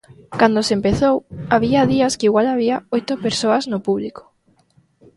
Cando 0.39 0.59
se 0.67 0.73
empezou, 0.77 1.15
había 1.55 1.89
días 1.93 2.13
que 2.17 2.27
igual 2.29 2.47
había 2.53 2.75
oito 2.95 3.13
persoas 3.25 3.63
no 3.71 3.79
público. 3.87 4.23